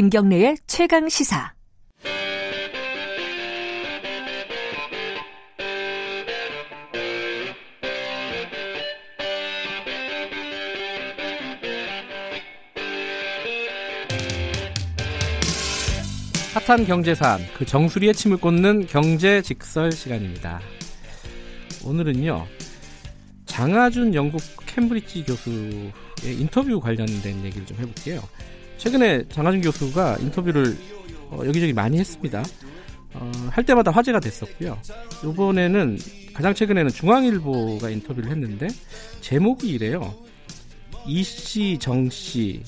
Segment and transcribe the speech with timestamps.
[0.00, 1.52] 김경래의 최강 시사.
[16.54, 20.62] 핫한 경제사안, 그 정수리에 침을 꽂는 경제 직설 시간입니다.
[21.84, 22.46] 오늘은요,
[23.44, 28.22] 장하준 영국 캠브리지 교수의 인터뷰 관련된 얘기를 좀 해볼게요.
[28.80, 30.74] 최근에 장하준 교수가 인터뷰를
[31.30, 32.42] 어, 여기저기 많이 했습니다.
[33.12, 34.78] 어, 할 때마다 화제가 됐었고요.
[35.22, 35.98] 이번에는
[36.32, 38.68] 가장 최근에는 중앙일보가 인터뷰를 했는데
[39.20, 40.14] 제목이 이래요.
[41.06, 42.62] 이씨, 정씨,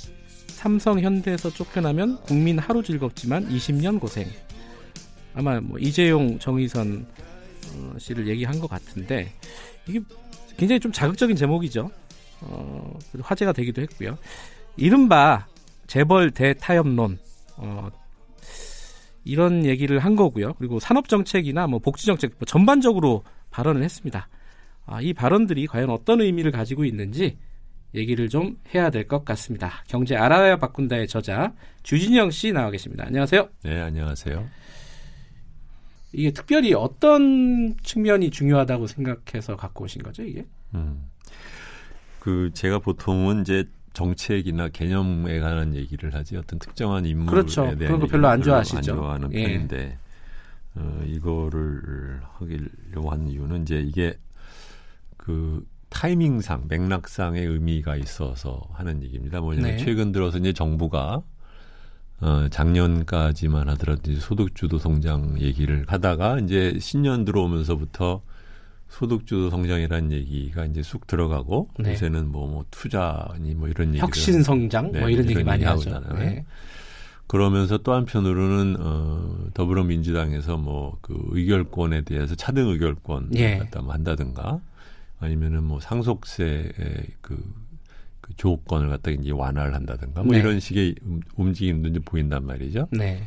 [0.49, 4.27] 삼성, 현대에서 쫓겨나면 국민 하루 즐겁지만 20년 고생.
[5.33, 7.07] 아마 뭐 이재용, 정의선
[7.75, 9.33] 어, 씨를 얘기한 것 같은데
[9.89, 9.99] 이게
[10.59, 11.91] 굉장히 좀 자극적인 제목이죠.
[12.43, 14.19] 어, 화제가 되기도 했고요.
[14.77, 15.47] 이른바
[15.93, 17.19] 재벌 대타협론
[17.59, 17.91] 어,
[19.25, 20.55] 이런 얘기를 한 거고요.
[20.55, 24.27] 그리고 산업 정책이나 뭐 복지 정책 뭐 전반적으로 발언을 했습니다.
[24.87, 27.37] 아, 이 발언들이 과연 어떤 의미를 가지고 있는지
[27.95, 29.85] 얘기를 좀 해야 될 것 같습니다.
[29.87, 33.05] 경제 알아야 바꾼다의 저자 주진영 씨 나와 계십니다.
[33.07, 33.51] 안녕하세요.
[33.63, 34.49] 네, 안녕하세요.
[36.15, 40.47] 이게 특별히 어떤 측면이 중요하다고 생각해서 갖고 오신 거죠, 이게?
[40.75, 41.11] 음.
[42.19, 47.63] 그 제가 보통은 이제 정책이나 개념에 관한 얘기를 하지 어떤 특정한 인물에 그렇죠.
[47.65, 48.77] 대한 그런 거 별로 안 좋아하시죠.
[48.79, 49.43] 안 좋아하는 예.
[49.43, 49.99] 편인데
[50.77, 54.15] 어, 이거를 하기려고 한 이유는 이제 이게
[55.17, 59.41] 그 타이밍상 맥락상의 의미가 있어서 하는 얘기입니다.
[59.41, 59.85] 뭐냐면 네.
[59.85, 61.23] 최근 들어서 이제 정부가
[62.21, 68.23] 어, 작년까지만 하더라도 소득주도 성장 얘기를 하다가 이제 신년 들어오면서부터
[68.93, 71.93] 소득주도 성장이라는 얘기가 이제 쑥 들어가고 네.
[71.93, 75.65] 요새는 뭐, 뭐 투자니 뭐 이런 얘기 혁신 성장 네, 뭐 이런, 이런 얘기 많이
[75.65, 76.01] 하죠.
[76.15, 76.45] 네.
[77.27, 83.59] 그러면서 또 한편으로는 어 더불어민주당에서 뭐 그 의결권에 대해서 차등 의결권 예.
[83.59, 84.61] 갖다 뭐 한다든가
[85.21, 87.43] 아니면은 뭐 상속세의 그,
[88.23, 90.39] 그 조건을 갖다 이제 완화를 한다든가 뭐 네.
[90.39, 92.89] 이런 식의 음, 움직임도 이제 보인단 말이죠.
[92.93, 93.23] 네.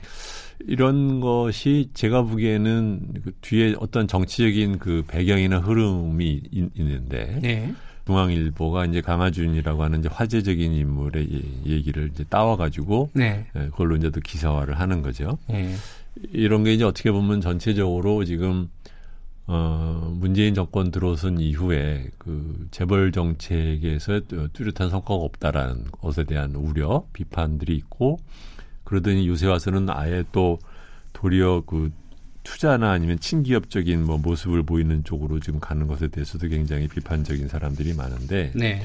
[0.61, 7.73] 이런 것이 제가 보기에는 그 뒤에 어떤 정치적인 그 배경이나 흐름이 있, 는데 네.
[8.07, 11.27] 중앙일보가 이제 강하준이라고 하는 이제 화제적인 인물의
[11.65, 13.45] 얘기를 이제 따와가지고 네.
[13.55, 15.37] 예, 그걸로 이제 또 기사화를 하는 거죠.
[15.49, 15.75] 네.
[16.31, 18.69] 이런 게 이제 어떻게 보면 전체적으로 지금
[19.47, 24.21] 어, 문재인 정권 들어선 이후에 그 재벌 정책에서
[24.53, 28.19] 뚜렷한 성과가 없다라는 것에 대한 우려, 비판들이 있고
[28.83, 30.59] 그러더니 요새 와서는 아예 또
[31.13, 31.91] 도리어 그
[32.43, 38.51] 투자나 아니면 친기업적인 뭐 모습을 보이는 쪽으로 지금 가는 것에 대해서도 굉장히 비판적인 사람들이 많은데
[38.55, 38.83] 네.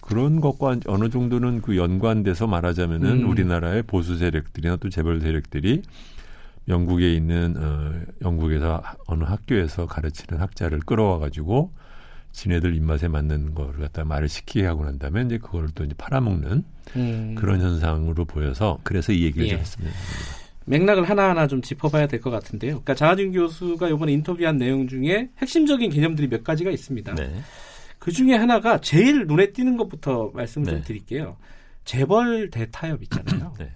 [0.00, 3.28] 그런 것과 어느 정도는 그 연관돼서 말하자면은 음.
[3.28, 5.82] 우리나라의 보수 세력들이나 또 재벌 세력들이
[6.68, 11.72] 영국에 있는 어 영국에서 어느 학교에서 가르치는 학자를 끌어와 가지고
[12.32, 16.64] 지네들 입맛에 맞는 거를 갖다 말을 시키게 하고 난 다음에 이제 그걸 또 이제 팔아먹는
[16.96, 17.34] 음.
[17.36, 19.50] 그런 현상으로 보여서 그래서 이 얘기를 예.
[19.50, 19.96] 좀 했습니다.
[20.66, 22.72] 맥락을 하나하나 좀 짚어봐야 될 것 같은데요.
[22.72, 27.14] 그러니까 장하준 교수가 이번에 인터뷰한 내용 중에 핵심적인 개념들이 몇 가지가 있습니다.
[27.16, 27.40] 네.
[27.98, 30.82] 그 중에 하나가 제일 눈에 띄는 것부터 말씀 좀 네.
[30.82, 31.36] 드릴게요.
[31.84, 33.54] 재벌 대타협 있잖아요.
[33.58, 33.72] 네.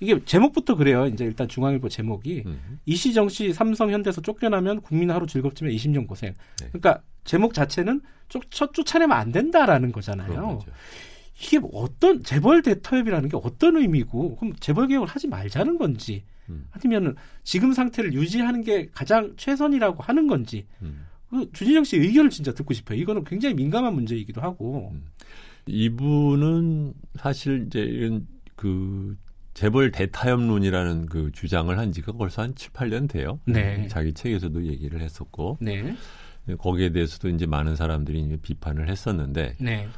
[0.00, 1.06] 이게 제목부터 그래요.
[1.06, 2.78] 이제 일단 중앙일보 제목이 음.
[2.86, 6.34] 이시정 씨 삼성 현대에서 쫓겨나면 국민 하루 즐겁지만 20년 고생.
[6.60, 6.68] 네.
[6.68, 10.60] 그러니까 제목 자체는 쫓, 쫓아내면 안 된다라는 거잖아요.
[11.40, 16.66] 이게 어떤 재벌 대타협이라는 게 어떤 의미고 그럼 재벌 개혁을 하지 말자는 건지 음.
[16.72, 17.14] 아니면은
[17.44, 21.06] 지금 상태를 유지하는 게 가장 최선이라고 하는 건지 음.
[21.30, 22.98] 그 주진영 씨 의견을 진짜 듣고 싶어요.
[22.98, 25.04] 이거는 굉장히 민감한 문제이기도 하고 음.
[25.66, 28.26] 이분은 사실 이제 이런
[28.56, 29.16] 그
[29.58, 33.40] 재벌 대타협론이라는 그 주장을 한 지가 벌써 한 7, 8년 돼요.
[33.44, 33.88] 네.
[33.88, 35.96] 자기 책에서도 얘기를 했었고 네.
[36.58, 39.88] 거기에 대해서도 이제 많은 사람들이 이제 비판을 했었는데 네.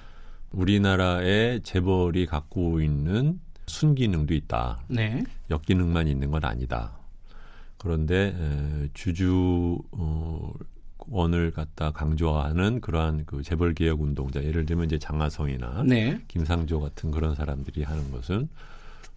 [0.53, 4.81] 우리나라의 재벌이 갖고 있는 순기능도 있다.
[4.89, 5.23] 네.
[5.51, 6.99] 역기능만 있는 건 아니다.
[7.77, 10.55] 그런데 에, 주주 어,
[10.97, 16.19] 원을 갖다 강조하는 그러한 그 재벌 개혁 운동자 예를 들면 이제 장하성이나 네.
[16.29, 18.49] 김상조 같은 그런 사람들이 하는 것은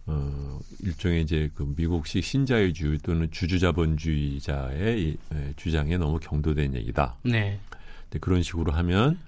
[0.06, 7.16] 어 일종의 이제 그 미국식 신자유주의 또는 주주자본주의자의 이, 에, 주장에 너무 경도된 얘기다.
[7.22, 7.58] 네.
[8.04, 9.18] 근데 그런 식으로 하면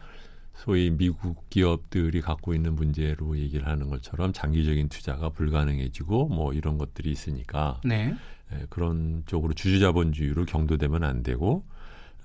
[0.55, 7.11] 소위 미국 기업들이 갖고 있는 문제로 얘기를 하는 것처럼 장기적인 투자가 불가능해지고 뭐 이런 것들이
[7.11, 8.15] 있으니까 네.
[8.53, 11.65] 예, 그런 쪽으로 주주자본주의로 경도되면 안 되고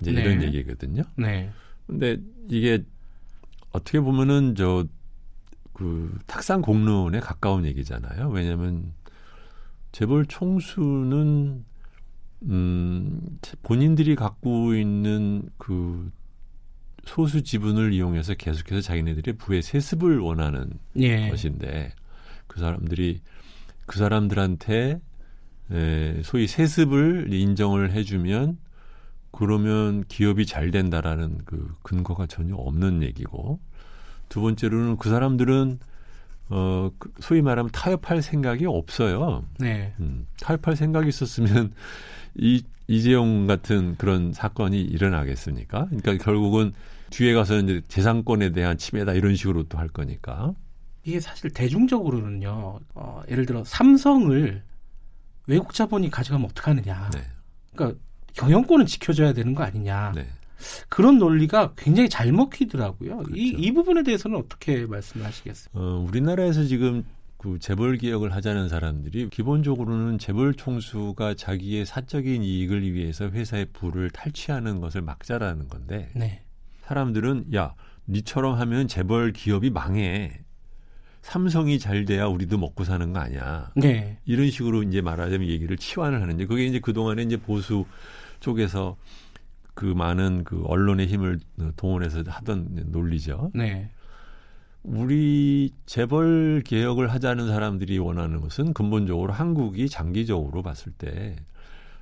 [0.00, 0.22] 이제 네.
[0.22, 1.02] 이런 얘기거든요.
[1.16, 1.50] 네.
[1.86, 2.82] 근데 이게
[3.72, 4.86] 어떻게 보면은 저
[5.72, 8.28] 그 탁상 공론에 가까운 얘기잖아요.
[8.28, 8.92] 왜냐하면
[9.92, 11.64] 재벌 총수는
[12.44, 13.20] 음,
[13.62, 16.10] 본인들이 갖고 있는 그
[17.04, 21.28] 소수 지분을 이용해서 계속해서 자기네들의 부의 세습을 원하는 예.
[21.28, 21.92] 것인데
[22.46, 23.20] 그 사람들이
[23.86, 25.00] 그 사람들한테
[25.70, 28.58] 에, 소위 세습을 인정을 해주면
[29.30, 33.60] 그러면 기업이 잘 된다라는 그 근거가 전혀 없는 얘기고
[34.32, 35.78] 두 번째로는 그 사람들은
[36.48, 39.44] 어그 소위 말하면 타협할 생각이 없어요.
[39.58, 39.92] 네.
[40.00, 41.74] 음, 타협할 생각이 있었으면
[42.34, 45.84] 이 이재용 같은 그런 사건이 일어나겠습니까?
[45.86, 46.72] 그러니까 결국은
[47.10, 50.54] 뒤에 가서 이제 재산권에 대한 침해다 이런 식으로 또 할 거니까.
[51.04, 52.80] 이게 사실 대중적으로는요.
[52.94, 54.62] 어, 예를 들어 삼성을
[55.46, 57.10] 외국 자본이 가져가면 어떡하느냐.
[57.12, 57.20] 네.
[57.74, 58.00] 그러니까
[58.32, 60.12] 경영권은 지켜줘야 되는 거 아니냐.
[60.14, 60.26] 네.
[60.88, 63.18] 그런 논리가 굉장히 잘 먹히더라고요.
[63.18, 63.34] 그렇죠.
[63.34, 65.70] 이, 이 부분에 대해서는 어떻게 말씀하시겠어요?
[65.74, 67.04] 어, 우리나라에서 지금
[67.42, 74.80] 그 재벌 개혁을 하자는 사람들이 기본적으로는 재벌 총수가 자기의 사적인 이익을 위해서 회사의 부를 탈취하는
[74.80, 76.44] 것을 막자라는 건데 네.
[76.82, 77.74] 사람들은 야
[78.08, 80.38] 니처럼 하면 재벌 기업이 망해
[81.22, 84.18] 삼성이 잘 돼야 우리도 먹고 사는 거 아니야 네.
[84.24, 87.86] 이런 식으로 이제 말하자면 얘기를 치환을 하는데 그게 이제 그 동안에 이제 보수
[88.38, 88.96] 쪽에서
[89.74, 91.40] 그 많은 그 언론의 힘을
[91.76, 93.50] 동원해서 하던 논리죠.
[93.54, 93.90] 네.
[94.82, 101.36] 우리 재벌 개혁을 하자는 사람들이 원하는 것은 근본적으로 한국이 장기적으로 봤을 때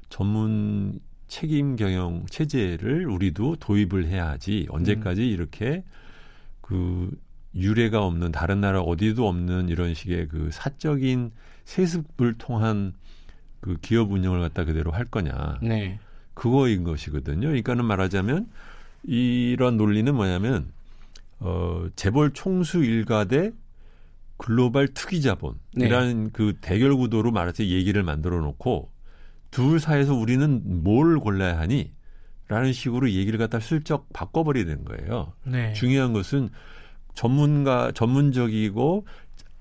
[0.08, 5.26] 전문 책임 경영 체제를 우리도 도입을 해야지 언제까지 음.
[5.26, 5.84] 이렇게
[6.60, 7.10] 그
[7.54, 11.32] 유례가 없는 다른 나라 어디도 없는 이런 식의 그 사적인
[11.64, 12.94] 세습을 통한
[13.60, 15.58] 그 기업 운영을 갖다 그대로 할 거냐.
[15.62, 15.98] 네.
[16.40, 17.48] 그거인 것이거든요.
[17.48, 18.48] 그러니까는 말하자면
[19.02, 20.72] 이런 논리는 뭐냐면
[21.38, 23.52] 어, 재벌 총수 일가 대
[24.38, 26.30] 글로벌 투기 자본이라는 네.
[26.32, 28.90] 그 대결 구도로 말해서 얘기를 만들어 놓고
[29.50, 31.92] 둘 사이에서 우리는 뭘 골라야 하니?
[32.48, 35.34] 라는 식으로 얘기를 갖다 슬쩍 바꿔버리는 거예요.
[35.44, 35.74] 네.
[35.74, 36.48] 중요한 것은
[37.12, 39.06] 전문가, 전문적이고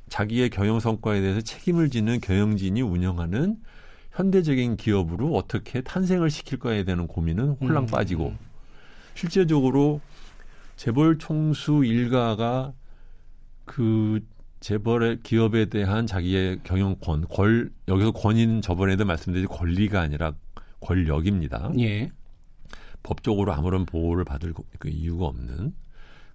[0.08, 3.58] 자기의 경영 성과에 대해서 책임을 지는 경영진이 운영하는
[4.20, 7.88] 현대적인 기업으로 어떻게 탄생을 시킬 거에 대한 고민은 홀랑 음.
[7.88, 8.34] 빠지고
[9.16, 10.02] 실제적으로
[10.76, 12.74] 재벌 총수 일가가
[13.64, 14.20] 그
[14.60, 20.34] 재벌의 기업에 대한 자기의 경영권, 권 여기서 권위는 저번에도 말씀드린 권리가 아니라
[20.82, 21.72] 권력입니다.
[21.80, 22.12] 예.
[23.04, 25.74] 법적으로 아무런 보호를 받을 그 이유가 없는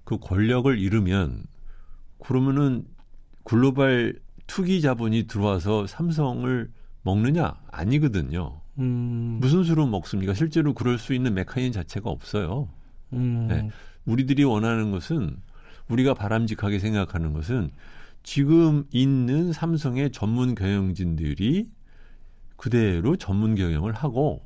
[0.05, 1.45] 그 권력을 잃으면
[2.19, 2.87] 그러면은
[3.45, 6.71] 글로벌 투기 자본이 들어와서 삼성을
[7.05, 8.61] 먹느냐 아니거든요.
[8.79, 9.39] 음.
[9.41, 10.35] 무슨 수로 먹습니까?
[10.35, 12.69] 실제로 그럴 수 있는 메커니즘 자체가 없어요.
[13.13, 13.47] 음.
[13.49, 13.71] 네.
[14.05, 15.37] 우리들이 원하는 것은
[15.89, 17.71] 우리가 바람직하게 생각하는 것은
[18.23, 21.71] 지금 있는 삼성의 전문 경영진들이
[22.57, 24.43] 그대로 전문 경영을 하고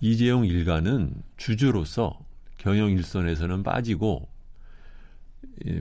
[0.00, 2.18] 이재용 일가는 주주로서
[2.58, 4.28] 경영 일선에서는 빠지고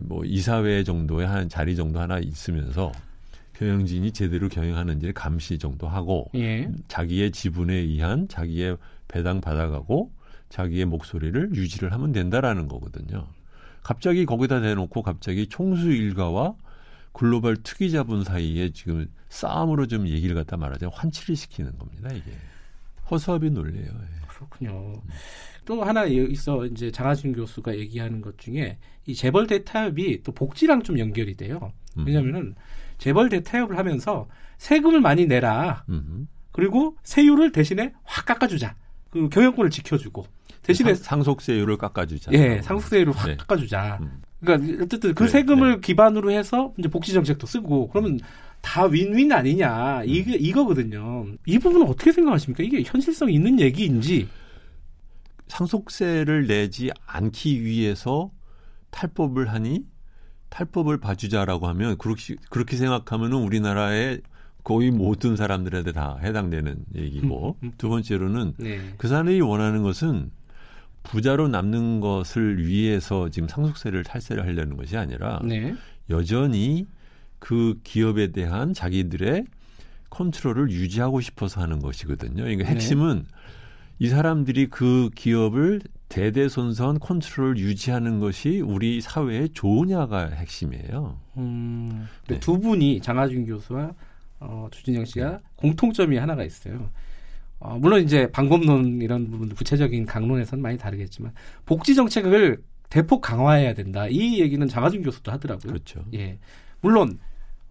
[0.04, 2.92] 뭐 이사회 정도의 한 자리 정도 하나 있으면서
[3.58, 6.70] 경영진이 제대로 경영하는지를 감시 정도 하고 예.
[6.88, 8.78] 자기의 지분에 의한 자기의
[9.08, 10.12] 배당 받아가고
[10.50, 13.28] 자기의 목소리를 유지를 하면 된다라는 거거든요.
[13.82, 16.56] 갑자기 거기다 대놓고 갑자기 총수 일가와
[17.14, 22.32] 글로벌 투기 자본 사이에 지금 싸움으로 좀 얘기를 갖다 말하자면 환치를 시키는 겁니다, 이게.
[23.10, 23.88] 허수아비 논리예요.
[23.88, 24.28] 예.
[24.28, 24.94] 그렇군요.
[24.96, 25.10] 음.
[25.66, 31.00] 또 하나 있어 이제 장하진 교수가 얘기하는 것 중에 이 재벌 대타협이 또 복지랑 좀
[31.00, 31.72] 연결이 돼요.
[31.98, 32.06] 음.
[32.06, 32.56] 왜냐하면은
[32.98, 35.84] 재벌 대타협을 하면서 세금을 많이 내라.
[35.90, 36.28] 음.
[36.52, 38.76] 그리고 세율을 대신에 확 깎아주자.
[39.10, 40.26] 그 경영권을 지켜주고
[40.62, 42.32] 대신에 상, 속세율을 깎아주자.
[42.34, 43.38] 예, 상속세율을 확 네.
[43.38, 44.00] 깎아주자.
[44.02, 44.22] 음.
[44.42, 45.80] 그러니까 어쨌든 그 네, 세금을 네.
[45.80, 48.20] 기반으로 해서 이제 복지 정책도 쓰고 그러면
[48.62, 50.04] 다 윈윈 아니냐 음.
[50.08, 51.28] 이게 이거거든요.
[51.46, 52.64] 이 부분은 어떻게 생각하십니까?
[52.64, 54.28] 이게 현실성 있는 얘기인지
[55.48, 58.32] 상속세를 내지 않기 위해서
[58.90, 59.86] 탈법을 하니
[60.50, 64.22] 탈법을 봐주자라고 하면 그렇게 그렇게 생각하면은 우리나라의
[64.64, 67.58] 거의 모든 사람들한테 다 해당되는 얘기고.
[67.78, 68.94] 두 번째로는 네.
[68.98, 70.32] 그 사람이 원하는 것은
[71.04, 75.76] 부자로 남는 것을 위해서 지금 상속세를 탈세를 하려는 것이 아니라 네.
[76.10, 76.88] 여전히
[77.38, 79.46] 그 기업에 대한 자기들의
[80.10, 82.44] 컨트롤을 유지하고 싶어서 하는 것이거든요.
[82.44, 82.72] 그러니까 네.
[82.72, 83.36] 핵심은 네.
[84.00, 91.20] 이 사람들이 그 기업을 대대손손 컨트롤 유지하는 것이 우리 사회에 좋으냐가 핵심이에요.
[91.38, 92.40] 음, 네.
[92.40, 93.94] 두 분이 장하준 교수와
[94.40, 95.38] 어, 주진영 씨가 네.
[95.56, 96.90] 공통점이 하나가 있어요.
[97.60, 101.34] 어, 물론 이제 방법론 이런 부분 구체적인 강론에서는 많이 다르겠지만
[101.66, 104.08] 복지 정책을 대폭 강화해야 된다.
[104.08, 105.74] 이 얘기는 장하준 교수도 하더라고요.
[105.74, 106.06] 그렇죠.
[106.14, 106.38] 예.
[106.82, 107.18] 물론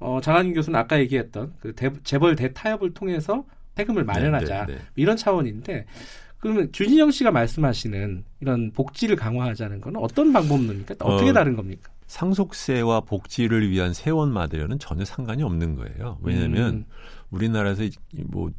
[0.01, 3.45] 어, 장한윤 교수는 아까 얘기했던 그 대, 재벌 대타협을 통해서
[3.77, 4.85] 세금을 마련하자 네, 네, 네.
[4.97, 5.87] 이런 차원인데
[6.45, 10.95] 그러면 주진영 씨가 말씀하시는 이런 복지를 강화하자는 건 어떤 방법입니까?
[11.01, 11.91] 어떻게 어, 다른 겁니까?
[12.07, 16.19] 상속세와 복지를 위한 세원 마대료는 전혀 상관이 없는 거예요.
[16.21, 16.85] 왜냐하면 음.
[17.31, 17.85] 우리나라에서
[18.27, 18.51] 뭐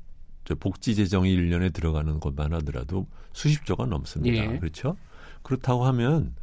[0.59, 4.35] 복지 재정이 1년에 들어가는 것만 하더라도 수십조가 넘습니다.
[4.35, 4.57] 예.
[4.57, 4.97] 그렇죠?
[5.43, 6.33] 그렇다고 하면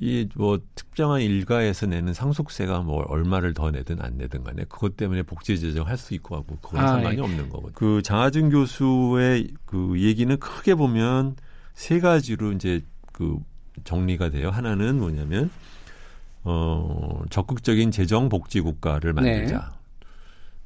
[0.00, 5.22] 이 뭐 특정한 일가에서 내는 상속세가 뭐 얼마를 더 내든 안 내든 간에 그것 때문에
[5.22, 7.20] 복지 재정 할 수 있고 하고 그건 아, 상관이 예.
[7.20, 7.72] 없는 거거든요.
[7.74, 11.36] 그 장하준 교수의 그 얘기는 크게 보면
[11.74, 12.82] 세 가지로 이제
[13.12, 13.38] 그
[13.84, 14.50] 정리가 돼요.
[14.50, 15.50] 하나는 뭐냐면
[16.42, 19.58] 어 적극적인 재정 복지 국가를 만들자.
[19.58, 19.84] 네.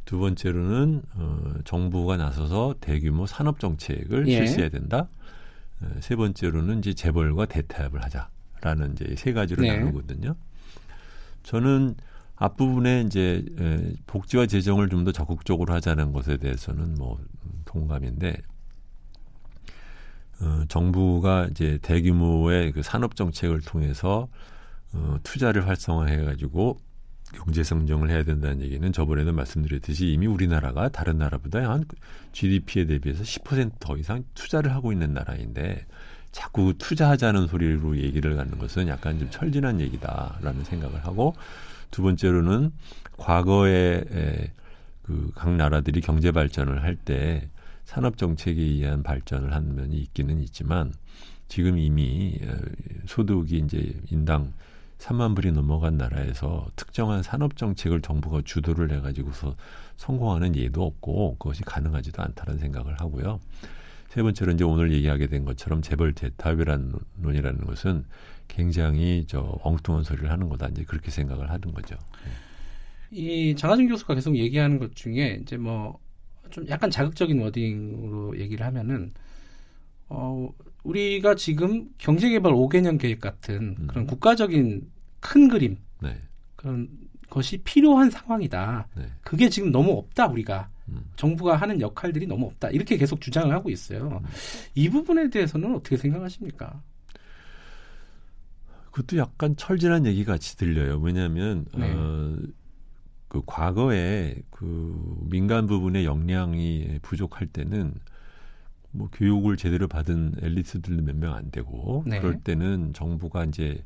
[0.07, 4.37] 두 번째로는 어, 정부가 나서서 대규모 산업 정책을 예.
[4.39, 5.09] 실시해야 된다.
[5.83, 8.31] 어, 세 번째로는 이제 재벌과 대타협을 하자
[8.61, 9.77] 라는 이제 세 가지로 네.
[9.77, 10.35] 나누거든요.
[11.43, 11.95] 저는
[12.37, 17.19] 앞부분에 이제 에, 복지와 재정을 좀 더 적극적으로 하자는 것에 대해서는 뭐
[17.65, 18.37] 동감인데
[20.41, 24.29] 어, 정부가 이제 대규모의 그 산업 정책을 통해서
[24.93, 26.79] 어, 투자를 활성화해 가지고
[27.35, 31.85] 경제 성장을 해야 된다는 얘기는 저번에도 말씀드렸듯이 이미 우리나라가 다른 나라보다 한
[32.33, 35.87] GDP에 대비해서 10%더 이상 투자를 하고 있는 나라인데
[36.33, 41.35] 자꾸 투자하자는 소리로 얘기를 갖는 것은 약간 좀 철진한 얘기다라는 생각을 하고
[41.91, 42.73] 두 번째로는
[43.17, 44.05] 과거에
[45.03, 47.49] 그각 나라들이 경제 발전을 할 때
[47.85, 50.93] 산업 정책에 의한 발전을 한 면이 있기는 있지만
[51.49, 52.39] 지금 이미
[53.07, 54.53] 소득이 이제 인당
[54.99, 59.57] 3만 불이 넘어간 나라에서 특정한 산업 정책을 정부가 주도를 해가지고서
[59.97, 63.41] 성공하는 예도 없고 그것이 가능하지도 않다는 생각을 하고요.
[64.09, 68.05] 세 번째로 이제 오늘 얘기하게 된 것처럼 재벌 대타협이라는 논이라는 것은
[68.49, 71.97] 굉장히 저 엉뚱한 소리를 하는 거다 이제 그렇게 생각을 하는 거죠.
[73.11, 75.99] 이 장하준 교수가 계속 얘기하는 것 중에 이제 뭐
[76.51, 79.13] 좀 약간 자극적인 워딩으로 얘기를 하면은
[80.09, 80.49] 어
[80.83, 83.87] 우리가 지금 경제개발 5개년 계획 같은 음.
[83.87, 86.17] 그런 국가적인 큰 그림 네.
[86.57, 86.89] 그런
[87.29, 88.89] 것이 필요한 상황이다.
[88.97, 89.07] 네.
[89.21, 90.78] 그게 지금 너무 없다 우리가 음.
[91.17, 94.21] 정부가 하는 역할들이 너무 없다 이렇게 계속 주장을 하고 있어요.
[94.23, 94.29] 음.
[94.75, 96.81] 이 부분에 대해서는 어떻게 생각하십니까?
[98.91, 100.99] 그것도 약간 철진한 얘기 같이 들려요.
[100.99, 101.93] 왜냐하면 네.
[101.95, 102.37] 어,
[103.29, 107.95] 그 과거에 그 민간 부분의 역량이 부족할 때는
[108.91, 112.21] 뭐 교육을 제대로 받은 엘리트들도 몇 명 안 되고 네.
[112.21, 113.85] 그럴 때는 정부가 이제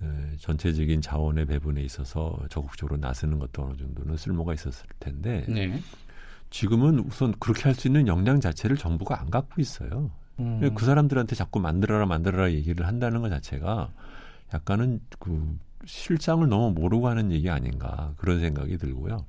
[0.00, 5.82] 에, 전체적인 자원의 배분에 있어서 적극적으로 나서는 것도 어느 정도는 쓸모가 있었을 텐데 네.
[6.50, 10.10] 지금은 우선 그렇게 할 수 있는 역량 자체를 정부가 안 갖고 있어요.
[10.40, 10.72] 음.
[10.74, 13.90] 그 사람들한테 자꾸 만들어라 만들어라 얘기를 한다는 것 자체가
[14.54, 19.24] 약간은 그 실상을 너무 모르고 하는 얘기 아닌가 그런 생각이 들고요.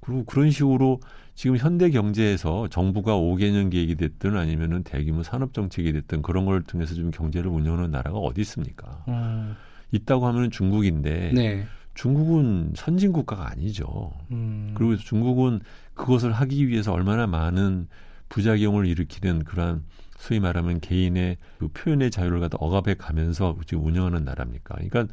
[0.00, 1.00] 그리고 그런 식으로
[1.34, 6.94] 지금 현대 경제에서 정부가 5개년 계획이 됐든 아니면은 대규모 산업 정책이 됐든 그런 걸 통해서
[6.94, 9.02] 좀 경제를 운영하는 나라가 어디 있습니까?
[9.08, 9.56] 음.
[9.92, 11.66] 있다고 하면 중국인데 네.
[11.94, 14.12] 중국은 선진 국가가 아니죠.
[14.30, 14.72] 음.
[14.74, 15.60] 그리고 중국은
[15.94, 17.88] 그것을 하기 위해서 얼마나 많은
[18.28, 19.84] 부작용을 일으키는 그러한
[20.18, 24.76] 소위 말하면 개인의 그 표현의 자유를 갖다 억압해 가면서 지금 운영하는 나라입니까?
[24.76, 25.06] 그러니까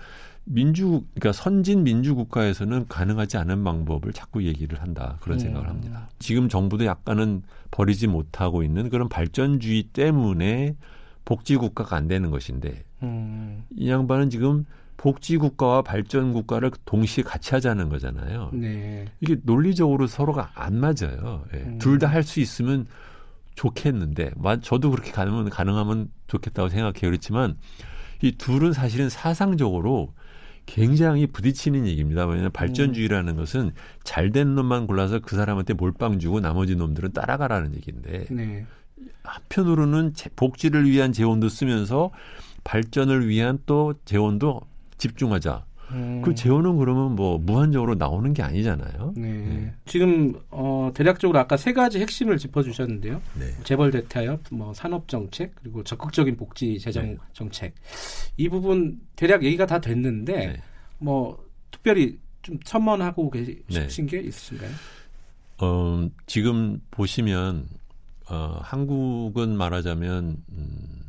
[0.43, 5.39] 민주 그러니까 선진 민주 국가에서는 가능하지 않은 방법을 자꾸 얘기를 한다 그런 음.
[5.39, 6.09] 생각을 합니다.
[6.19, 10.75] 지금 정부도 약간은 버리지 못하고 있는 그런 발전주의 때문에
[11.25, 13.63] 복지 국가가 안 되는 것인데 음.
[13.75, 14.65] 이 양반은 지금
[15.01, 18.51] 복지 국가와 발전 국가를 동시에 같이 하자는 거잖아요.
[18.53, 19.07] 네.
[19.19, 21.43] 이게 논리적으로 서로가 안 맞아요.
[21.55, 21.57] 예.
[21.57, 21.79] 음.
[21.79, 22.85] 둘다 할 수 있으면
[23.55, 27.09] 좋겠는데, 저도 그렇게 가능하면 가능하면 좋겠다고 생각해요.
[27.09, 27.57] 그렇지만
[28.21, 30.13] 이 둘은 사실은 사상적으로
[30.67, 32.27] 굉장히 부딪히는 얘기입니다.
[32.27, 33.71] 왜냐하면 발전주의라는 것은
[34.03, 38.67] 잘 된 놈만 골라서 그 사람한테 몰빵 주고 나머지 놈들은 따라가라는 얘기인데 네.
[39.23, 42.11] 한편으로는 복지를 위한 재원도 쓰면서
[42.63, 44.61] 발전을 위한 또 재원도
[45.01, 45.65] 집중하자.
[45.91, 46.21] 음.
[46.23, 49.13] 그 재원은 그러면 뭐 무한적으로 나오는 게 아니잖아요.
[49.17, 49.31] 네.
[49.31, 49.73] 네.
[49.85, 53.21] 지금 어 대략적으로 아까 세 가지 핵심을 짚어주셨는데요.
[53.37, 53.45] 네.
[53.63, 57.17] 재벌 대타협, 뭐 산업 정책, 그리고 적극적인 복지 재정 네.
[57.33, 57.73] 정책
[58.37, 60.61] 이 부분 대략 얘기가 다 됐는데 네.
[60.99, 64.05] 뭐 특별히 좀 첨언하고 계신 네.
[64.05, 64.71] 게 있으신가요?
[65.59, 67.67] 어, 지금 보시면
[68.29, 71.00] 어, 한국은 말하자면 음,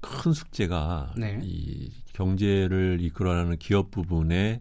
[0.00, 1.40] 큰 숙제가 네.
[1.42, 4.60] 이 경제를 이끌어가는 기업 부분의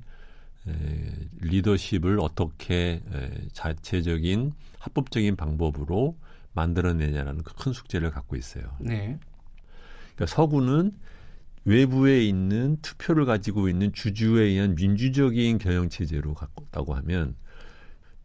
[0.67, 6.17] 에, 리더십을 어떻게 에, 자체적인 합법적인 방법으로
[6.53, 8.63] 만들어내냐라는 그 큰 숙제를 갖고 있어요.
[8.79, 9.19] 네.
[10.15, 10.93] 그러니까 서구는
[11.65, 17.35] 외부에 있는 투표를 가지고 있는 주주에 의한 민주적인 경영 체제로 갖고 있다고 하면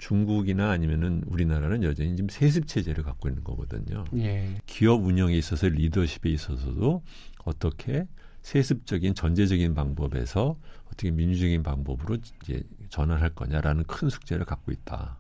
[0.03, 4.03] 중국이나 아니면은 우리나라는 여전히 지금 세습 체제를 갖고 있는 거거든요.
[4.17, 4.49] 예.
[4.67, 7.05] 기업 운영에 있어서 리더십에 있어서도
[7.45, 8.09] 어떻게
[8.41, 15.19] 세습적인 전제적인 방법에서 어떻게 민주적인 방법으로 이제 전환할 거냐라는 큰 숙제를 갖고 있다.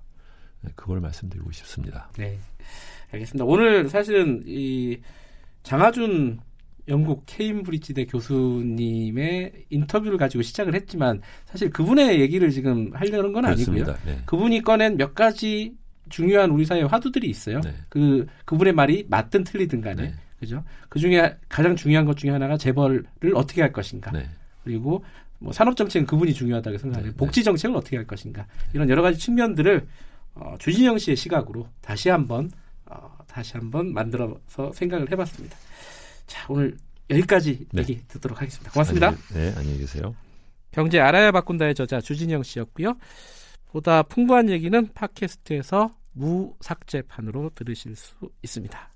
[0.63, 2.11] 네, 그걸 말씀드리고 싶습니다.
[2.19, 2.41] 네,
[3.13, 3.45] 알겠습니다.
[3.45, 5.01] 오늘 사실은 이
[5.63, 6.41] 장하준
[6.89, 13.45] 영국 케임브리지대 교수님의 인터뷰를 가지고 시작을 했지만 사실 그분의 얘기를 지금 하려는 건.
[13.45, 13.85] 아니고요.
[14.05, 14.21] 네.
[14.27, 15.75] 그분이 꺼낸 몇 가지
[16.09, 17.61] 중요한 우리 사회 화두들이 있어요.
[17.61, 17.75] 네.
[17.89, 20.15] 그 그분의 말이 맞든 틀리든 간에 네.
[20.39, 20.65] 그죠?
[20.89, 24.11] 그 중에 가장 중요한 것 중에 하나가 재벌을 어떻게 할 것인가.
[24.11, 24.29] 네.
[24.65, 25.05] 그리고
[25.39, 27.11] 뭐 산업 정책은 그분이 중요하다고 생각해요.
[27.11, 27.17] 네.
[27.17, 28.47] 복지 정책을 어떻게 할 것인가.
[28.73, 29.87] 이런 여러 가지 측면들을
[30.35, 32.51] 어, 주진영 씨의 시각으로 다시 한번
[32.87, 35.57] 어, 다시 한번 만들어서 생각을 해봤습니다.
[36.27, 36.77] 자, 오늘
[37.11, 37.83] 여기까지 네.
[37.83, 38.71] 얘기 듣도록 하겠습니다.
[38.73, 39.09] 고맙습니다.
[39.09, 40.15] 안녕, 네, 안녕히 계세요.
[40.71, 42.97] 경제 알아야 바꾼다의 저자 주진영 씨였고요.
[43.67, 48.93] 보다 풍부한 얘기는 팟캐스트에서 무삭제판으로 들으실 수 있습니다.